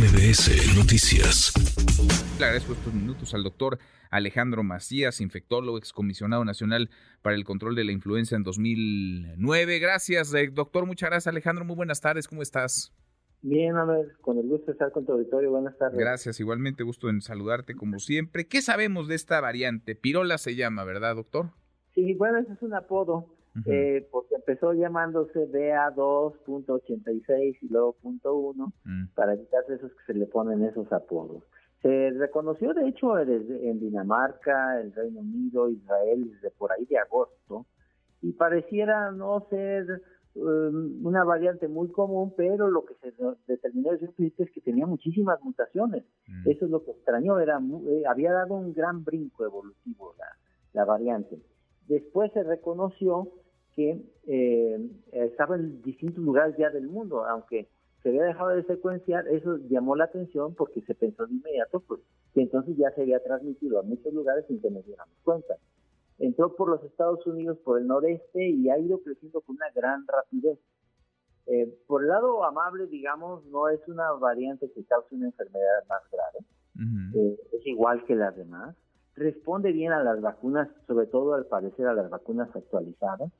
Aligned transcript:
MBS 0.00 0.78
Noticias. 0.78 1.52
Le 2.38 2.44
agradezco 2.46 2.72
estos 2.72 2.94
minutos 2.94 3.34
al 3.34 3.42
doctor 3.42 3.78
Alejandro 4.10 4.62
Macías, 4.62 5.20
infectólogo, 5.20 5.76
excomisionado 5.76 6.42
nacional 6.42 6.88
para 7.20 7.36
el 7.36 7.44
control 7.44 7.74
de 7.74 7.84
la 7.84 7.92
influenza 7.92 8.34
en 8.34 8.42
2009. 8.42 9.78
Gracias, 9.78 10.32
eh, 10.32 10.48
doctor. 10.50 10.86
Muchas 10.86 11.10
gracias, 11.10 11.26
Alejandro. 11.26 11.66
Muy 11.66 11.76
buenas 11.76 12.00
tardes. 12.00 12.28
¿Cómo 12.28 12.40
estás? 12.40 12.94
Bien, 13.42 13.76
a 13.76 13.84
ver, 13.84 14.16
con 14.22 14.38
el 14.38 14.48
gusto 14.48 14.68
de 14.68 14.72
estar 14.72 14.90
con 14.90 15.04
tu 15.04 15.12
auditorio. 15.12 15.50
Buenas 15.50 15.76
tardes. 15.76 15.98
Gracias, 15.98 16.40
igualmente 16.40 16.82
gusto 16.82 17.10
en 17.10 17.20
saludarte 17.20 17.74
como 17.74 17.98
siempre. 17.98 18.48
¿Qué 18.48 18.62
sabemos 18.62 19.06
de 19.06 19.16
esta 19.16 19.42
variante? 19.42 19.96
Pirola 19.96 20.38
se 20.38 20.56
llama, 20.56 20.84
¿verdad, 20.84 21.16
doctor? 21.16 21.50
Sí, 21.94 22.14
bueno, 22.14 22.38
ese 22.38 22.54
es 22.54 22.62
un 22.62 22.72
apodo, 22.72 23.26
eh, 23.66 24.08
porque 24.12 24.36
empezó 24.36 24.72
llamándose 24.72 25.50
BA2.86 25.50 27.58
y 27.60 27.68
luego 27.68 27.94
punto 27.94 28.32
.1, 28.34 28.72
mm. 28.84 29.06
para 29.14 29.34
evitar 29.34 29.64
esos 29.68 29.90
que 29.92 30.04
se 30.06 30.14
le 30.14 30.26
ponen 30.26 30.64
esos 30.64 30.92
apodos. 30.92 31.42
Se 31.82 32.10
reconoció, 32.10 32.72
de 32.74 32.88
hecho, 32.88 33.18
en 33.18 33.80
Dinamarca, 33.80 34.80
el 34.80 34.92
Reino 34.92 35.20
Unido, 35.20 35.70
Israel, 35.70 36.30
desde 36.30 36.50
por 36.50 36.72
ahí 36.72 36.84
de 36.84 36.98
agosto, 36.98 37.66
y 38.20 38.32
pareciera 38.32 39.10
no 39.12 39.46
ser 39.48 40.02
um, 40.34 41.06
una 41.06 41.24
variante 41.24 41.68
muy 41.68 41.90
común, 41.90 42.34
pero 42.36 42.68
lo 42.68 42.84
que 42.84 42.94
se 42.96 43.14
determinó 43.48 43.92
desde 43.92 44.10
un 44.16 44.32
es 44.36 44.50
que 44.50 44.60
tenía 44.60 44.84
muchísimas 44.86 45.42
mutaciones. 45.42 46.04
Mm. 46.28 46.50
Eso 46.50 46.66
es 46.66 46.70
lo 46.70 46.84
que 46.84 46.90
extrañó, 46.90 47.40
era 47.40 47.58
eh, 47.58 48.02
había 48.06 48.32
dado 48.32 48.54
un 48.54 48.74
gran 48.74 49.02
brinco 49.02 49.44
evolutivo 49.44 50.14
la, 50.18 50.26
la 50.74 50.84
variante. 50.84 51.40
Después 51.90 52.30
se 52.32 52.44
reconoció 52.44 53.32
que 53.74 54.00
eh, 54.28 54.90
estaba 55.10 55.56
en 55.56 55.82
distintos 55.82 56.22
lugares 56.22 56.54
ya 56.56 56.70
del 56.70 56.86
mundo, 56.86 57.24
aunque 57.24 57.68
se 58.00 58.10
había 58.10 58.22
dejado 58.22 58.50
de 58.50 58.62
secuenciar, 58.62 59.26
eso 59.26 59.58
llamó 59.68 59.96
la 59.96 60.04
atención 60.04 60.54
porque 60.54 60.82
se 60.82 60.94
pensó 60.94 61.26
de 61.26 61.34
inmediato 61.34 61.80
pues, 61.80 62.00
que 62.32 62.42
entonces 62.42 62.76
ya 62.76 62.92
se 62.92 63.02
había 63.02 63.20
transmitido 63.24 63.80
a 63.80 63.82
muchos 63.82 64.14
lugares 64.14 64.44
sin 64.46 64.60
que 64.60 64.70
nos 64.70 64.86
diéramos 64.86 65.16
cuenta. 65.24 65.56
Entró 66.20 66.54
por 66.54 66.68
los 66.68 66.84
Estados 66.84 67.26
Unidos, 67.26 67.58
por 67.64 67.80
el 67.80 67.88
noreste 67.88 68.48
y 68.48 68.70
ha 68.70 68.78
ido 68.78 69.02
creciendo 69.02 69.40
con 69.40 69.56
una 69.56 69.70
gran 69.74 70.06
rapidez. 70.06 70.60
Eh, 71.46 71.76
por 71.88 72.02
el 72.02 72.08
lado 72.08 72.44
amable, 72.44 72.86
digamos, 72.86 73.44
no 73.46 73.68
es 73.68 73.80
una 73.88 74.12
variante 74.12 74.70
que 74.70 74.84
cause 74.84 75.12
una 75.16 75.26
enfermedad 75.26 75.84
más 75.88 76.02
grave, 76.12 76.38
eh, 77.16 77.36
es 77.52 77.66
igual 77.66 78.04
que 78.04 78.14
las 78.14 78.36
demás, 78.36 78.76
responde 79.20 79.72
bien 79.72 79.92
a 79.92 80.02
las 80.02 80.20
vacunas, 80.20 80.68
sobre 80.86 81.06
todo 81.06 81.34
al 81.34 81.46
parecer 81.46 81.86
a 81.86 81.94
las 81.94 82.10
vacunas 82.10 82.48
actualizadas, 82.54 83.30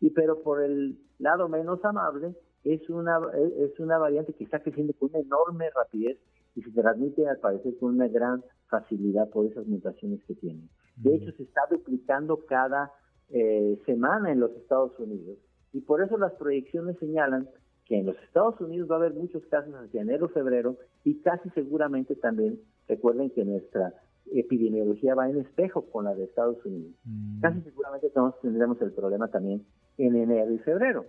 y 0.00 0.10
pero 0.10 0.42
por 0.42 0.62
el 0.62 0.98
lado 1.18 1.48
menos 1.48 1.84
amable, 1.84 2.34
es 2.64 2.88
una, 2.88 3.20
es 3.58 3.78
una 3.80 3.98
variante 3.98 4.32
que 4.32 4.44
está 4.44 4.60
creciendo 4.60 4.92
con 4.94 5.10
una 5.10 5.20
enorme 5.20 5.70
rapidez 5.74 6.18
y 6.54 6.62
se 6.62 6.70
transmite 6.70 7.26
al 7.28 7.38
parecer 7.38 7.76
con 7.78 7.94
una 7.94 8.08
gran 8.08 8.42
facilidad 8.68 9.28
por 9.30 9.46
esas 9.46 9.66
mutaciones 9.66 10.22
que 10.24 10.34
tiene. 10.34 10.68
De 10.96 11.14
hecho, 11.14 11.32
se 11.32 11.44
está 11.44 11.62
duplicando 11.70 12.44
cada 12.46 12.92
eh, 13.30 13.78
semana 13.86 14.32
en 14.32 14.40
los 14.40 14.50
Estados 14.52 14.98
Unidos 14.98 15.38
y 15.72 15.80
por 15.80 16.02
eso 16.02 16.16
las 16.16 16.32
proyecciones 16.34 16.96
señalan 16.98 17.48
que 17.84 17.98
en 17.98 18.06
los 18.06 18.16
Estados 18.18 18.60
Unidos 18.60 18.90
va 18.90 18.96
a 18.96 18.98
haber 18.98 19.14
muchos 19.14 19.44
casos 19.46 19.74
hacia 19.74 20.02
enero, 20.02 20.28
febrero 20.28 20.76
y 21.04 21.20
casi 21.20 21.48
seguramente 21.50 22.14
también, 22.16 22.60
recuerden 22.86 23.30
que 23.30 23.44
nuestra 23.44 23.94
epidemiología 24.32 25.14
va 25.14 25.28
en 25.28 25.38
espejo 25.38 25.82
con 25.90 26.04
la 26.04 26.14
de 26.14 26.24
Estados 26.24 26.64
Unidos. 26.64 26.92
Mm. 27.04 27.40
Casi 27.40 27.60
seguramente 27.62 28.12
tendremos 28.42 28.80
el 28.82 28.92
problema 28.92 29.28
también 29.28 29.64
en 29.98 30.16
enero 30.16 30.52
y 30.52 30.58
febrero. 30.58 31.06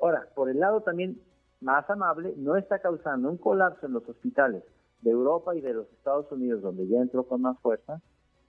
Ahora, 0.00 0.28
por 0.34 0.48
el 0.48 0.60
lado 0.60 0.80
también 0.80 1.20
más 1.60 1.88
amable, 1.90 2.34
no 2.36 2.56
está 2.56 2.78
causando 2.78 3.30
un 3.30 3.36
colapso 3.36 3.86
en 3.86 3.92
los 3.92 4.08
hospitales 4.08 4.64
de 5.02 5.10
Europa 5.10 5.54
y 5.54 5.60
de 5.60 5.74
los 5.74 5.90
Estados 5.92 6.30
Unidos, 6.32 6.62
donde 6.62 6.86
ya 6.88 7.00
entró 7.00 7.24
con 7.24 7.42
más 7.42 7.58
fuerza. 7.60 8.00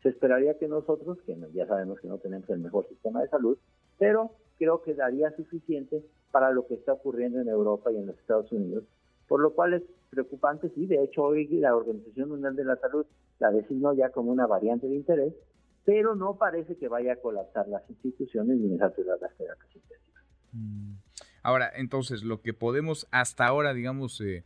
Se 0.01 0.09
esperaría 0.09 0.57
que 0.57 0.67
nosotros, 0.67 1.19
que 1.25 1.37
ya 1.53 1.67
sabemos 1.67 1.99
que 1.99 2.07
no 2.07 2.17
tenemos 2.17 2.49
el 2.49 2.59
mejor 2.59 2.87
sistema 2.87 3.21
de 3.21 3.29
salud, 3.29 3.57
pero 3.97 4.31
creo 4.57 4.81
que 4.81 4.93
daría 4.93 5.31
suficiente 5.35 6.03
para 6.31 6.51
lo 6.51 6.65
que 6.65 6.75
está 6.75 6.93
ocurriendo 6.93 7.39
en 7.39 7.49
Europa 7.49 7.91
y 7.91 7.97
en 7.97 8.07
los 8.07 8.17
Estados 8.17 8.51
Unidos, 8.51 8.83
por 9.27 9.39
lo 9.41 9.53
cual 9.53 9.73
es 9.73 9.83
preocupante, 10.11 10.69
sí, 10.75 10.85
de 10.85 11.03
hecho 11.03 11.23
hoy 11.23 11.47
la 11.47 11.75
Organización 11.75 12.29
Mundial 12.29 12.55
de 12.55 12.65
la 12.65 12.75
Salud 12.75 13.05
la 13.39 13.49
designó 13.49 13.93
ya 13.93 14.11
como 14.11 14.31
una 14.31 14.45
variante 14.45 14.87
de 14.87 14.95
interés, 14.95 15.33
pero 15.83 16.15
no 16.15 16.37
parece 16.37 16.77
que 16.77 16.87
vaya 16.87 17.13
a 17.13 17.15
colapsar 17.15 17.67
las 17.69 17.89
instituciones 17.89 18.57
ni 18.57 18.77
saturar 18.77 19.17
las 19.19 19.35
terapias 19.35 19.75
intensivas. 19.75 20.23
Mm. 20.51 20.93
Ahora, 21.41 21.71
entonces, 21.73 22.23
lo 22.23 22.41
que 22.41 22.53
podemos 22.53 23.07
hasta 23.09 23.47
ahora, 23.47 23.73
digamos, 23.73 24.21
eh, 24.21 24.43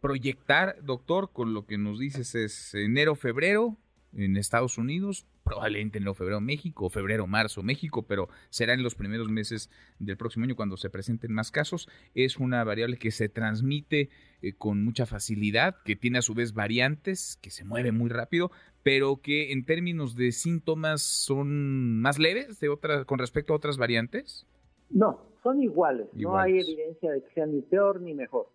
proyectar, 0.00 0.76
doctor, 0.82 1.30
con 1.32 1.54
lo 1.54 1.64
que 1.64 1.78
nos 1.78 1.98
dices 1.98 2.34
es 2.34 2.74
enero, 2.74 3.14
febrero 3.14 3.78
en 4.16 4.36
Estados 4.36 4.78
Unidos, 4.78 5.26
probablemente 5.44 5.98
enero, 5.98 6.14
febrero 6.14 6.40
México, 6.40 6.88
febrero, 6.88 7.26
marzo 7.26 7.62
México, 7.62 8.06
pero 8.06 8.28
será 8.50 8.72
en 8.74 8.82
los 8.82 8.94
primeros 8.94 9.28
meses 9.28 9.70
del 9.98 10.16
próximo 10.16 10.44
año 10.44 10.56
cuando 10.56 10.76
se 10.76 10.90
presenten 10.90 11.32
más 11.32 11.50
casos. 11.50 11.88
Es 12.14 12.38
una 12.38 12.64
variable 12.64 12.96
que 12.96 13.10
se 13.10 13.28
transmite 13.28 14.08
eh, 14.42 14.54
con 14.54 14.84
mucha 14.84 15.06
facilidad, 15.06 15.76
que 15.84 15.96
tiene 15.96 16.18
a 16.18 16.22
su 16.22 16.34
vez 16.34 16.54
variantes, 16.54 17.38
que 17.42 17.50
se 17.50 17.64
mueve 17.64 17.92
muy 17.92 18.10
rápido, 18.10 18.50
pero 18.82 19.20
que 19.20 19.52
en 19.52 19.64
términos 19.64 20.16
de 20.16 20.32
síntomas 20.32 21.02
son 21.02 22.00
más 22.00 22.18
leves 22.18 22.58
de 22.60 22.68
otra, 22.68 23.04
con 23.04 23.18
respecto 23.18 23.52
a 23.52 23.56
otras 23.56 23.76
variantes. 23.76 24.46
No, 24.90 25.20
son 25.42 25.62
iguales. 25.62 26.08
No 26.14 26.38
hay 26.38 26.58
evidencia 26.58 27.12
de 27.12 27.22
que 27.22 27.30
sean 27.34 27.52
ni 27.52 27.62
peor 27.62 28.00
ni 28.00 28.14
mejor. 28.14 28.48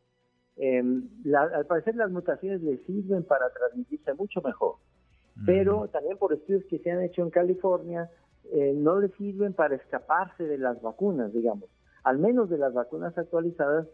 Em, 0.58 1.08
al 1.34 1.66
parecer 1.66 1.96
las 1.96 2.12
mutaciones 2.12 2.62
le 2.62 2.78
sirven 2.86 3.24
para 3.24 3.52
transmitirse 3.52 4.14
mucho 4.14 4.42
mejor, 4.42 4.76
pero 5.46 5.88
también 5.88 6.18
por 6.18 6.34
estudios 6.34 6.64
que 6.66 6.80
se 6.80 6.92
han 6.92 7.02
hecho 7.02 7.22
en 7.24 7.30
California, 7.30 8.10
eh, 8.52 8.74
no 8.76 9.00
le 9.00 9.10
sirven 9.10 9.54
para 9.54 9.76
escaparse 9.76 10.44
de 10.44 10.58
las 10.58 10.82
vacunas, 10.82 11.34
digamos. 11.34 11.70
Al 12.04 12.20
menos 12.20 12.50
de 12.50 12.58
las 12.58 12.74
vacunas 12.74 13.18
actualizadas, 13.18 13.88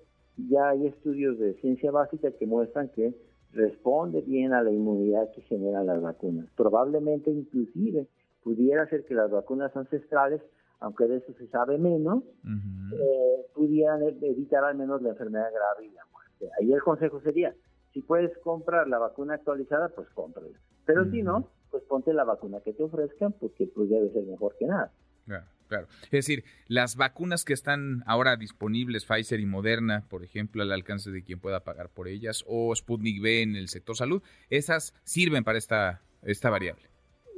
ya 0.49 0.69
hay 0.69 0.87
estudios 0.87 1.37
de 1.39 1.53
ciencia 1.55 1.91
básica 1.91 2.31
que 2.31 2.45
muestran 2.45 2.89
que 2.89 3.13
responde 3.53 4.21
bien 4.21 4.53
a 4.53 4.61
la 4.61 4.71
inmunidad 4.71 5.31
que 5.31 5.41
generan 5.41 5.87
las 5.87 6.01
vacunas. 6.01 6.47
Probablemente 6.55 7.31
inclusive 7.31 8.07
pudiera 8.43 8.87
ser 8.87 9.05
que 9.05 9.13
las 9.13 9.31
vacunas 9.31 9.75
ancestrales 9.75 10.41
aunque 10.79 11.05
de 11.05 11.17
eso 11.17 11.33
se 11.33 11.47
sabe 11.47 11.77
menos, 11.77 12.23
eh, 12.45 13.45
pudieran 13.53 14.01
evitar 14.03 14.63
al 14.63 14.77
menos 14.77 15.01
la 15.01 15.09
enfermedad 15.09 15.49
grave 15.51 15.87
y 15.87 15.91
la 15.91 16.05
muerte. 16.11 16.49
Ahí 16.59 16.71
el 16.71 16.81
consejo 16.81 17.19
sería, 17.21 17.55
si 17.97 18.03
puedes 18.03 18.37
comprar 18.43 18.87
la 18.87 18.99
vacuna 18.99 19.33
actualizada, 19.33 19.89
pues 19.89 20.07
cómprala. 20.09 20.55
Pero 20.85 21.09
si 21.09 21.23
no, 21.23 21.49
pues 21.71 21.81
ponte 21.85 22.13
la 22.13 22.25
vacuna 22.25 22.59
que 22.63 22.71
te 22.71 22.83
ofrezcan, 22.83 23.33
porque 23.33 23.65
pues 23.73 23.89
debe 23.89 24.11
ser 24.11 24.23
mejor 24.23 24.55
que 24.59 24.67
nada. 24.67 24.91
Claro, 25.25 25.45
claro. 25.67 25.87
Es 26.03 26.11
decir, 26.11 26.43
las 26.67 26.95
vacunas 26.95 27.43
que 27.43 27.53
están 27.53 28.03
ahora 28.05 28.35
disponibles, 28.35 29.07
Pfizer 29.07 29.39
y 29.39 29.47
Moderna, 29.47 30.05
por 30.11 30.23
ejemplo, 30.23 30.61
al 30.61 30.71
alcance 30.73 31.09
de 31.09 31.23
quien 31.23 31.39
pueda 31.39 31.61
pagar 31.61 31.89
por 31.89 32.07
ellas, 32.07 32.43
o 32.47 32.75
Sputnik 32.75 33.19
V 33.19 33.41
en 33.41 33.55
el 33.55 33.67
sector 33.67 33.95
salud, 33.95 34.21
esas 34.51 34.93
sirven 35.03 35.43
para 35.43 35.57
esta, 35.57 36.03
esta 36.21 36.51
variable. 36.51 36.83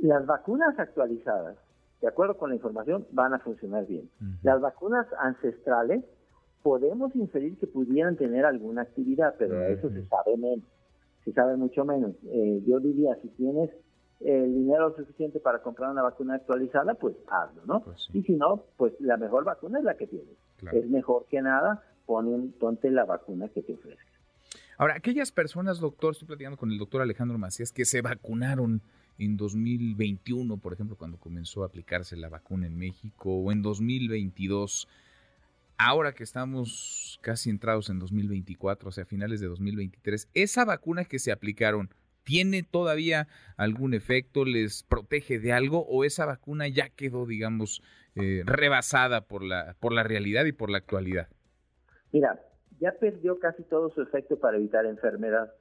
Las 0.02 0.26
vacunas 0.26 0.78
actualizadas 0.78 1.56
de 2.02 2.08
acuerdo 2.08 2.38
con 2.38 2.50
la 2.50 2.56
información, 2.56 3.06
van 3.12 3.34
a 3.34 3.40
funcionar 3.40 3.86
bien. 3.86 4.10
Las 4.42 4.62
vacunas 4.62 5.06
ancestrales 5.20 6.06
podemos 6.64 7.16
inferir 7.16 7.58
que 7.58 7.68
pudieran 7.68 8.16
tener 8.16 8.46
alguna 8.46 8.82
actividad, 8.82 9.36
pero 9.38 9.62
eso 9.64 9.90
se 9.90 10.06
sabe 10.08 10.38
menos, 10.38 10.66
se 11.24 11.32
sabe 11.34 11.56
mucho 11.58 11.86
menos. 11.86 12.16
Eh, 12.28 12.62
yo 12.68 12.80
diría, 12.80 13.16
si 13.22 13.30
tienes 13.30 13.70
el 14.20 14.54
dinero 14.54 14.94
suficiente 14.96 15.40
para 15.40 15.62
comprar 15.62 15.92
una 15.92 16.02
vacuna 16.02 16.36
actualizada, 16.36 16.94
pues 16.96 17.16
hazlo, 17.28 17.62
¿no? 17.66 17.82
Pues 17.82 18.10
y 18.14 18.22
si 18.24 18.34
no, 18.34 18.66
pues 18.78 18.94
la 19.00 19.18
mejor 19.18 19.46
vacuna 19.46 19.80
es 19.80 19.86
la 19.86 19.96
que 19.96 20.08
tienes. 20.08 20.36
Es 20.74 20.90
mejor 20.90 21.26
que 21.30 21.42
nada, 21.42 21.84
pon, 22.06 22.54
ponte 22.60 22.92
la 22.92 23.06
vacuna 23.06 23.48
que 23.48 23.62
te 23.62 23.74
ofrezca. 23.74 24.04
Ahora, 24.78 24.96
aquellas 24.96 25.32
personas, 25.32 25.80
doctor, 25.80 26.12
estoy 26.12 26.28
platicando 26.28 26.58
con 26.58 26.72
el 26.72 26.78
doctor 26.78 27.02
Alejandro 27.02 27.38
Macías, 27.38 27.72
que 27.72 27.86
se 27.86 28.02
vacunaron 28.02 28.82
en 29.18 29.36
2021, 29.38 30.58
por 30.58 30.74
ejemplo, 30.74 30.96
cuando 30.96 31.18
comenzó 31.18 31.64
a 31.64 31.68
aplicarse 31.68 32.16
la 32.16 32.30
vacuna 32.30 32.68
en 32.68 32.78
México, 32.78 33.30
o 33.30 33.52
en 33.52 33.62
2022, 33.62 34.88
ahora 35.80 36.12
que 36.14 36.24
estamos 36.24 37.20
casi 37.24 37.50
entrados 37.50 37.90
en 37.90 38.00
2024, 38.00 38.90
o 38.90 38.92
sea, 38.92 39.06
finales 39.06 39.40
de 39.40 39.48
2023, 39.48 40.30
esa 40.34 40.66
vacuna 40.66 41.06
que 41.06 41.20
se 41.20 41.32
aplicaron, 41.32 41.90
¿tiene 42.24 42.64
todavía 42.64 43.28
algún 43.58 43.94
efecto? 43.94 44.46
¿Les 44.46 44.84
protege 44.84 45.40
de 45.40 45.54
algo? 45.54 45.86
¿O 45.88 46.04
esa 46.04 46.26
vacuna 46.26 46.68
ya 46.68 46.90
quedó, 46.90 47.26
digamos, 47.26 47.82
eh, 48.16 48.44
rebasada 48.46 49.22
por 49.22 49.42
la, 49.42 49.76
por 49.80 49.94
la 49.94 50.04
realidad 50.04 50.46
y 50.46 50.52
por 50.52 50.70
la 50.70 50.78
actualidad? 50.78 51.30
Mira, 52.12 52.40
ya 52.80 52.92
perdió 53.00 53.40
casi 53.40 53.64
todo 53.64 53.90
su 53.92 54.02
efecto 54.02 54.38
para 54.38 54.58
evitar 54.58 54.86
enfermedad, 54.86 55.54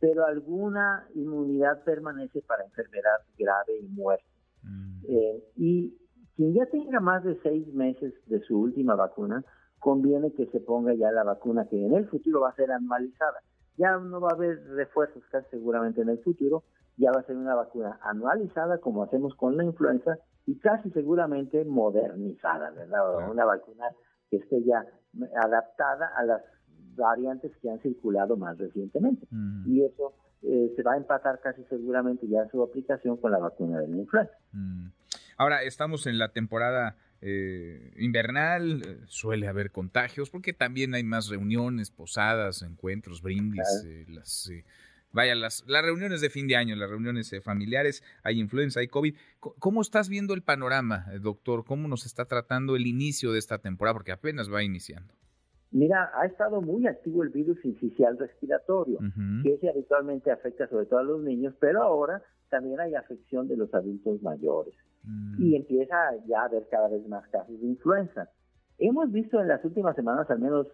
pero 0.00 0.26
alguna 0.26 1.06
inmunidad 1.14 1.82
permanece 1.84 2.42
para 2.42 2.64
enfermedad 2.64 3.20
grave 3.38 3.78
y 3.80 3.88
muerte. 3.88 4.24
Mm. 4.62 5.04
Eh, 5.08 5.44
y 5.56 5.98
quien 6.36 6.54
ya 6.54 6.66
tenga 6.66 7.00
más 7.00 7.24
de 7.24 7.38
seis 7.42 7.66
meses 7.74 8.14
de 8.26 8.40
su 8.40 8.58
última 8.58 8.94
vacuna, 8.94 9.44
conviene 9.82 10.32
que 10.32 10.46
se 10.46 10.60
ponga 10.60 10.94
ya 10.94 11.10
la 11.10 11.24
vacuna 11.24 11.66
que 11.68 11.76
en 11.84 11.92
el 11.92 12.08
futuro 12.08 12.40
va 12.40 12.50
a 12.50 12.54
ser 12.54 12.70
anualizada. 12.70 13.42
ya 13.76 13.96
no 13.96 14.20
va 14.20 14.28
a 14.30 14.34
haber 14.34 14.64
refuerzos 14.76 15.24
casi 15.30 15.48
seguramente 15.50 16.02
en 16.02 16.08
el 16.08 16.18
futuro, 16.18 16.62
ya 16.96 17.10
va 17.10 17.20
a 17.20 17.24
ser 17.24 17.36
una 17.36 17.56
vacuna 17.56 17.98
anualizada 18.02 18.78
como 18.78 19.02
hacemos 19.02 19.34
con 19.34 19.56
la 19.56 19.64
influenza 19.64 20.18
y 20.46 20.58
casi 20.60 20.90
seguramente 20.90 21.64
modernizada, 21.64 22.70
¿verdad? 22.70 23.28
Una 23.28 23.44
vacuna 23.44 23.86
que 24.30 24.36
esté 24.36 24.62
ya 24.62 24.86
adaptada 25.42 26.12
a 26.16 26.24
las 26.24 26.42
variantes 26.94 27.50
que 27.60 27.70
han 27.70 27.80
circulado 27.80 28.36
más 28.36 28.56
recientemente. 28.58 29.26
Mm. 29.30 29.64
Y 29.66 29.84
eso 29.84 30.14
eh, 30.42 30.72
se 30.76 30.82
va 30.82 30.92
a 30.92 30.96
empatar 30.96 31.40
casi 31.40 31.64
seguramente 31.64 32.28
ya 32.28 32.48
su 32.50 32.62
aplicación 32.62 33.16
con 33.16 33.32
la 33.32 33.38
vacuna 33.38 33.80
de 33.80 33.88
la 33.88 33.96
influenza. 33.96 34.34
Mm. 34.52 34.88
Ahora, 35.38 35.62
estamos 35.62 36.06
en 36.06 36.18
la 36.18 36.28
temporada 36.28 36.96
eh, 37.22 37.92
invernal, 37.96 38.82
eh, 38.84 38.98
suele 39.06 39.48
haber 39.48 39.70
contagios, 39.70 40.28
porque 40.28 40.52
también 40.52 40.94
hay 40.94 41.04
más 41.04 41.28
reuniones, 41.28 41.90
posadas, 41.90 42.62
encuentros, 42.62 43.22
brindis, 43.22 43.66
las 44.08 44.50
vaya, 45.12 45.34
las, 45.34 45.64
las 45.66 45.82
reuniones 45.82 46.20
de 46.20 46.30
fin 46.30 46.48
de 46.48 46.56
año, 46.56 46.76
las 46.76 46.90
reuniones 46.90 47.34
familiares, 47.42 48.02
hay 48.22 48.40
influenza, 48.40 48.80
hay 48.80 48.88
COVID. 48.88 49.14
¿Cómo 49.38 49.80
estás 49.82 50.08
viendo 50.08 50.34
el 50.34 50.42
panorama, 50.42 51.06
doctor? 51.20 51.64
¿Cómo 51.64 51.88
nos 51.88 52.06
está 52.06 52.24
tratando 52.24 52.76
el 52.76 52.86
inicio 52.86 53.32
de 53.32 53.38
esta 53.38 53.58
temporada? 53.58 53.94
Porque 53.94 54.12
apenas 54.12 54.52
va 54.52 54.62
iniciando. 54.62 55.14
Mira, 55.72 56.10
ha 56.14 56.26
estado 56.26 56.60
muy 56.60 56.86
activo 56.86 57.22
el 57.22 57.30
virus 57.30 57.64
incisional 57.64 58.18
respiratorio, 58.18 58.98
que 59.42 59.54
ese 59.54 59.70
habitualmente 59.70 60.30
afecta 60.30 60.68
sobre 60.68 60.84
todo 60.86 61.00
a 61.00 61.04
los 61.04 61.22
niños, 61.22 61.54
pero 61.58 61.82
ahora 61.82 62.22
también 62.50 62.78
hay 62.78 62.94
afección 62.94 63.48
de 63.48 63.56
los 63.56 63.72
adultos 63.72 64.22
mayores. 64.22 64.74
Mm. 65.04 65.42
Y 65.42 65.56
empieza 65.56 65.96
ya 66.26 66.42
a 66.42 66.44
haber 66.44 66.68
cada 66.70 66.88
vez 66.88 67.08
más 67.08 67.26
casos 67.28 67.58
de 67.58 67.66
influenza. 67.66 68.28
Hemos 68.78 69.10
visto 69.10 69.40
en 69.40 69.48
las 69.48 69.64
últimas 69.64 69.96
semanas, 69.96 70.30
al 70.30 70.40
menos 70.40 70.66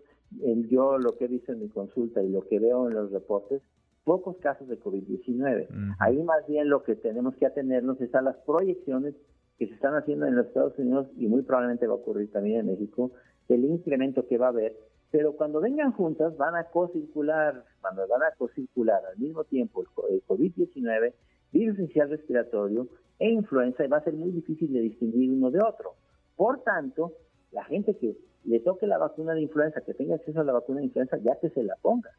en 0.42 0.68
yo 0.68 0.98
lo 0.98 1.16
que 1.16 1.26
he 1.26 1.28
visto 1.28 1.52
en 1.52 1.60
mi 1.60 1.68
consulta 1.68 2.22
y 2.22 2.28
lo 2.28 2.40
que 2.42 2.58
veo 2.58 2.88
en 2.88 2.94
los 2.94 3.12
reportes, 3.12 3.62
pocos 4.02 4.36
casos 4.38 4.66
de 4.68 4.80
COVID-19. 4.80 5.94
Ahí 6.00 6.22
más 6.22 6.46
bien 6.48 6.68
lo 6.68 6.82
que 6.82 6.96
tenemos 6.96 7.36
que 7.36 7.46
atenernos 7.46 8.00
es 8.00 8.14
a 8.14 8.22
las 8.22 8.36
proyecciones 8.38 9.14
que 9.58 9.66
se 9.66 9.74
están 9.74 9.94
haciendo 9.94 10.26
en 10.26 10.34
los 10.34 10.46
Estados 10.46 10.78
Unidos 10.78 11.08
y 11.16 11.26
muy 11.26 11.42
probablemente 11.42 11.86
va 11.86 11.94
a 11.94 11.96
ocurrir 11.96 12.30
también 12.32 12.60
en 12.60 12.66
México, 12.66 13.12
el 13.48 13.64
incremento 13.64 14.26
que 14.26 14.38
va 14.38 14.46
a 14.46 14.50
haber 14.50 14.76
pero 15.10 15.32
cuando 15.32 15.60
vengan 15.60 15.92
juntas 15.92 16.36
van 16.36 16.54
a 16.54 16.64
co-circular, 16.64 17.64
cuando 17.80 18.06
van 18.08 18.22
a 18.22 18.34
co-circular 18.36 19.02
al 19.06 19.18
mismo 19.18 19.44
tiempo 19.44 19.84
el 20.10 20.22
COVID-19, 20.26 21.14
virus 21.52 21.78
inicial 21.78 22.10
respiratorio 22.10 22.88
e 23.18 23.30
influenza 23.30 23.84
y 23.84 23.88
va 23.88 23.98
a 23.98 24.04
ser 24.04 24.14
muy 24.14 24.30
difícil 24.30 24.72
de 24.72 24.80
distinguir 24.80 25.30
uno 25.30 25.50
de 25.50 25.60
otro. 25.60 25.94
Por 26.36 26.62
tanto, 26.62 27.14
la 27.52 27.64
gente 27.64 27.96
que 27.96 28.16
le 28.44 28.60
toque 28.60 28.86
la 28.86 28.98
vacuna 28.98 29.34
de 29.34 29.42
influenza, 29.42 29.80
que 29.80 29.94
tenga 29.94 30.16
acceso 30.16 30.40
a 30.40 30.44
la 30.44 30.52
vacuna 30.52 30.80
de 30.80 30.86
influenza, 30.86 31.16
ya 31.18 31.38
que 31.40 31.50
se 31.50 31.62
la 31.62 31.76
ponga. 31.80 32.10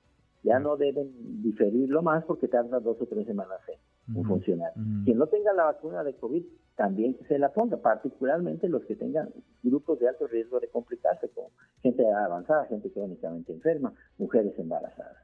Ya 0.43 0.59
no 0.59 0.77
deben 0.77 1.41
diferirlo 1.41 2.01
más 2.01 2.23
porque 2.25 2.47
tarda 2.47 2.79
dos 2.79 3.01
o 3.01 3.05
tres 3.05 3.25
semanas 3.27 3.59
en, 3.67 3.79
funcionar. 4.25 4.73
Quien 5.05 5.17
no 5.17 5.27
tenga 5.27 5.53
la 5.53 5.65
vacuna 5.65 6.03
de 6.03 6.15
COVID, 6.15 6.43
también 6.75 7.13
que 7.15 7.25
se 7.25 7.37
la 7.37 7.51
ponga, 7.51 7.77
particularmente 7.77 8.69
los 8.69 8.83
que 8.85 8.95
tengan 8.95 9.29
grupos 9.63 9.99
de 9.99 10.07
alto 10.07 10.27
riesgo 10.27 10.59
de 10.59 10.69
complicarse, 10.69 11.29
como 11.29 11.49
gente 11.81 12.03
avanzada, 12.11 12.65
gente 12.65 12.91
crónicamente 12.91 13.51
enferma, 13.51 13.93
mujeres 14.17 14.57
embarazadas. 14.57 15.17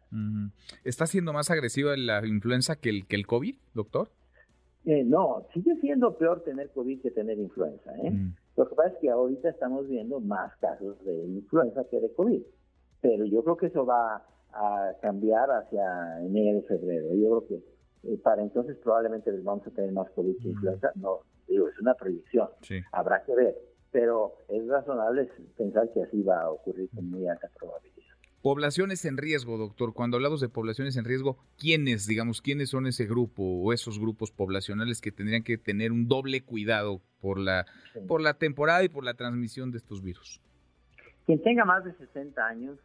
¿Está 0.83 1.05
siendo 1.07 1.33
más 1.33 1.49
agresiva 1.49 1.95
la 1.97 2.25
influenza 2.25 2.75
que 2.75 2.89
el, 2.89 3.07
que 3.07 3.15
el 3.15 3.25
COVID, 3.25 3.55
doctor? 3.73 4.09
Eh, 4.85 5.03
no, 5.03 5.47
sigue 5.53 5.75
siendo 5.81 6.15
peor 6.17 6.43
tener 6.43 6.69
COVID 6.71 7.01
que 7.01 7.11
tener 7.11 7.39
influenza. 7.39 7.91
¿eh? 8.03 8.13
Lo 8.55 8.69
que 8.69 8.75
pasa 8.75 8.89
es 8.89 8.97
que 8.99 9.09
ahorita 9.09 9.49
estamos 9.49 9.87
viendo 9.87 10.19
más 10.19 10.55
casos 10.57 11.03
de 11.03 11.25
influenza 11.25 11.83
que 11.89 11.99
de 11.99 12.13
COVID, 12.13 12.41
pero 13.01 13.25
yo 13.25 13.43
creo 13.43 13.57
que 13.57 13.67
eso 13.67 13.85
va 13.85 14.23
a 14.53 14.91
cambiar 15.01 15.49
hacia 15.49 16.21
enero, 16.21 16.61
febrero. 16.67 17.13
Yo 17.15 17.41
creo 17.41 17.47
que 17.47 17.74
eh, 18.07 18.17
para 18.23 18.41
entonces 18.41 18.77
probablemente 18.77 19.31
vamos 19.41 19.65
a 19.67 19.71
tener 19.71 19.91
más 19.91 20.09
COVID 20.11 20.37
que 20.37 20.49
influenza. 20.49 20.91
No, 20.95 21.19
digo, 21.47 21.67
es 21.67 21.79
una 21.79 21.93
proyección. 21.93 22.49
Habrá 22.91 23.23
que 23.23 23.35
ver. 23.35 23.55
Pero 23.91 24.33
es 24.49 24.67
razonable 24.67 25.29
pensar 25.57 25.89
que 25.93 26.03
así 26.03 26.21
va 26.21 26.41
a 26.41 26.51
ocurrir 26.51 26.89
con 26.93 27.09
muy 27.09 27.27
alta 27.27 27.49
probabilidad. 27.57 27.95
Poblaciones 28.41 29.05
en 29.05 29.17
riesgo, 29.17 29.57
doctor. 29.57 29.93
Cuando 29.93 30.17
hablamos 30.17 30.39
de 30.39 30.49
poblaciones 30.49 30.97
en 30.97 31.05
riesgo, 31.05 31.37
¿quiénes, 31.57 32.05
digamos, 32.05 32.41
quiénes 32.41 32.69
son 32.69 32.85
ese 32.85 33.05
grupo 33.05 33.41
o 33.41 33.73
esos 33.73 33.99
grupos 33.99 34.31
poblacionales 34.31 35.01
que 35.01 35.11
tendrían 35.11 35.43
que 35.43 35.57
tener 35.57 35.91
un 35.91 36.07
doble 36.07 36.43
cuidado 36.43 37.01
por 37.21 37.39
la, 37.39 37.65
por 38.07 38.21
la 38.21 38.35
temporada 38.35 38.83
y 38.83 38.89
por 38.89 39.03
la 39.03 39.15
transmisión 39.15 39.71
de 39.71 39.77
estos 39.77 40.03
virus? 40.03 40.41
Quien 41.25 41.41
tenga 41.41 41.65
más 41.65 41.83
de 41.85 41.93
60 41.93 42.45
años, 42.45 42.77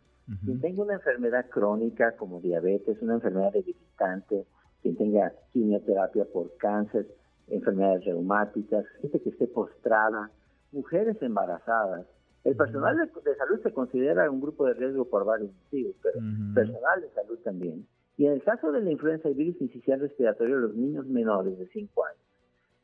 quien 0.45 0.61
tenga 0.63 0.83
una 0.83 0.95
enfermedad 0.95 1.51
crónica 1.51 2.17
como 2.17 2.41
diabetes, 2.41 2.97
una 3.03 3.15
enfermedad 3.15 3.53
debilitante, 3.53 4.47
quien 4.83 4.97
tenga 4.97 5.33
quimioterapia 5.53 6.25
por 6.33 6.57
cáncer, 6.57 7.07
enfermedades 7.49 8.05
reumáticas, 8.05 8.85
gente 9.01 9.21
que 9.21 9.31
esté 9.31 9.47
postrada, 9.47 10.31
mujeres 10.73 11.21
embarazadas. 11.21 12.07
El 12.45 12.57
personal 12.57 12.97
de, 12.97 13.35
salud 13.37 13.61
se 13.63 13.73
considera 13.73 14.31
un 14.31 14.41
grupo 14.41 14.67
de 14.67 14.75
riesgo 14.75 15.05
por 15.05 15.25
varios 15.27 15.53
motivos, 15.53 15.95
pero 16.03 16.19
personal 16.55 17.01
de 17.03 17.11
salud 17.11 17.39
también. 17.45 17.87
Y 18.17 18.27
en 18.27 18.33
el 18.33 18.43
caso 18.43 18.73
de 18.73 18.81
la 18.81 18.91
influenza 18.91 19.29
y 19.29 19.35
virus 19.35 19.61
incisional 19.61 20.01
respiratorio, 20.01 20.59
los 20.59 20.75
niños 20.75 21.07
menores 21.07 21.59
de 21.59 21.67
5 21.69 22.05
años. 22.05 22.23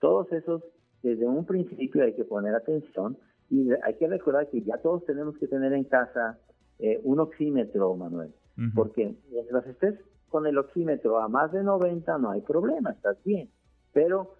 Todos 0.00 0.30
esos, 0.32 0.62
desde 1.02 1.26
un 1.26 1.46
principio 1.46 2.04
hay 2.04 2.14
que 2.14 2.24
poner 2.24 2.54
atención 2.54 3.16
y 3.50 3.70
hay 3.82 3.94
que 3.94 4.08
recordar 4.08 4.48
que 4.50 4.62
ya 4.62 4.78
todos 4.78 5.04
tenemos 5.06 5.36
que 5.38 5.46
tener 5.46 5.72
en 5.72 5.84
casa 5.84 6.38
eh, 6.78 7.00
un 7.04 7.20
oxímetro, 7.20 7.94
Manuel, 7.94 8.32
porque 8.74 9.14
mientras 9.30 9.66
estés 9.66 9.94
con 10.36 10.46
el 10.46 10.58
oxímetro 10.58 11.18
a 11.18 11.28
más 11.28 11.50
de 11.50 11.62
90 11.62 12.18
no 12.18 12.30
hay 12.30 12.42
problema, 12.42 12.90
estás 12.90 13.16
bien, 13.24 13.48
pero 13.94 14.34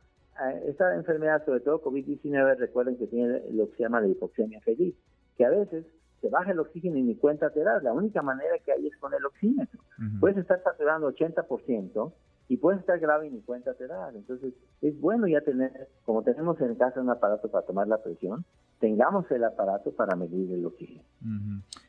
eh, 0.44 0.64
esta 0.66 0.94
enfermedad, 0.94 1.42
sobre 1.46 1.60
todo 1.60 1.82
COVID-19, 1.82 2.58
recuerden 2.58 2.98
que 2.98 3.06
tiene 3.06 3.40
lo 3.50 3.70
que 3.70 3.76
se 3.78 3.82
llama 3.84 4.02
la 4.02 4.08
hipoxemia 4.08 4.60
feliz, 4.60 4.94
que 5.38 5.46
a 5.46 5.48
veces 5.48 5.86
te 6.20 6.28
baja 6.28 6.50
el 6.50 6.58
oxígeno 6.58 6.98
y 6.98 7.02
ni 7.02 7.14
cuenta 7.14 7.48
te 7.48 7.60
das, 7.60 7.82
la 7.82 7.94
única 7.94 8.20
manera 8.20 8.58
que 8.62 8.72
hay 8.72 8.86
es 8.86 8.96
con 8.98 9.14
el 9.14 9.24
oxímetro. 9.24 9.80
Puedes 10.20 10.36
estar 10.36 10.62
saturando 10.62 11.10
80%, 11.10 12.12
y 12.48 12.56
puede 12.58 12.78
estar 12.78 12.98
grave 12.98 13.26
y 13.26 13.30
ni 13.30 13.40
cuenta 13.40 13.74
te 13.74 13.86
da. 13.86 14.10
Entonces, 14.14 14.54
es 14.80 15.00
bueno 15.00 15.26
ya 15.26 15.40
tener, 15.40 15.88
como 16.04 16.22
tenemos 16.22 16.60
en 16.60 16.74
casa 16.76 17.00
un 17.00 17.10
aparato 17.10 17.50
para 17.50 17.66
tomar 17.66 17.88
la 17.88 18.02
presión, 18.02 18.44
tengamos 18.78 19.30
el 19.30 19.42
aparato 19.44 19.92
para 19.92 20.14
medir 20.14 20.52
el 20.52 20.64
oxígeno. 20.64 21.02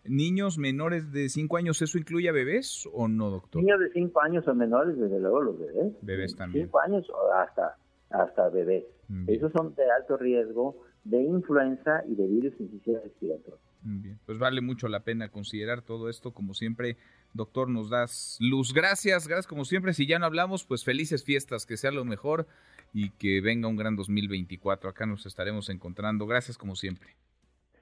¿Niños 0.08 0.58
menores 0.58 1.12
de 1.12 1.30
5 1.30 1.58
años, 1.58 1.82
eso 1.82 1.98
incluye 1.98 2.30
a 2.30 2.32
bebés 2.32 2.88
o 2.94 3.08
no, 3.08 3.30
doctor? 3.30 3.62
Niños 3.62 3.80
de 3.80 3.92
5 3.92 4.22
años 4.22 4.48
o 4.48 4.56
menores, 4.56 4.98
desde 4.98 5.20
luego 5.20 5.42
los 5.42 5.60
bebés. 5.60 5.94
Bebés 6.02 6.36
también. 6.36 6.66
5 6.66 6.80
años 6.80 7.10
o 7.10 7.34
hasta, 7.34 7.78
hasta 8.10 8.50
bebés. 8.50 8.86
Esos 9.28 9.52
son 9.54 9.74
de 9.76 9.90
alto 9.90 10.18
riesgo 10.18 10.84
de 11.06 11.24
influenza 11.24 12.04
y 12.08 12.16
de 12.16 12.28
virus 12.28 12.54
infeccioso 12.60 13.02
respiratorio. 13.04 13.60
Bien, 13.82 14.20
pues 14.26 14.38
vale 14.38 14.60
mucho 14.60 14.90
la 14.90 15.02
pena 15.02 15.30
considerar 15.30 15.82
todo 15.82 16.10
esto, 16.10 16.32
como 16.32 16.54
siempre, 16.54 16.98
doctor, 17.34 17.70
nos 17.70 17.90
das 17.90 18.38
luz. 18.42 18.74
Gracias, 18.74 19.28
gracias 19.28 19.48
como 19.48 19.64
siempre. 19.64 19.94
Si 19.94 20.06
ya 20.06 20.20
no 20.20 20.26
hablamos, 20.26 20.66
pues 20.66 20.84
felices 20.84 21.24
fiestas, 21.24 21.66
que 21.66 21.78
sea 21.78 21.92
lo 21.92 22.04
mejor 22.04 22.48
y 22.94 23.12
que 23.12 23.40
venga 23.40 23.70
un 23.70 23.78
gran 23.78 23.96
2024. 23.96 24.90
Acá 24.90 25.06
nos 25.06 25.26
estaremos 25.26 25.70
encontrando. 25.70 26.28
Gracias 26.28 26.58
como 26.58 26.76
siempre. 26.76 27.16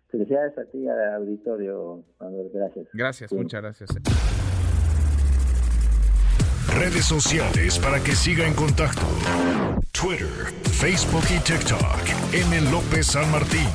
Felicidades 0.09 0.57
a 0.57 0.65
ti, 0.65 0.87
al 0.87 1.15
auditorio, 1.15 2.03
Gracias. 2.53 2.87
Gracias, 2.93 3.33
muchas 3.33 3.61
gracias. 3.61 3.89
Redes 6.77 7.05
sociales 7.05 7.79
para 7.79 7.99
que 8.03 8.11
siga 8.13 8.45
en 8.47 8.53
contacto: 8.53 9.01
Twitter, 9.91 10.27
Facebook 10.63 11.23
y 11.29 11.39
TikTok. 11.39 12.25
M. 12.33 12.71
López 12.71 13.07
San 13.07 13.29
Martín. 13.31 13.67